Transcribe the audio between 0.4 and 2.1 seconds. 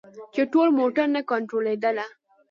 ټول موټر نه کنترولیده.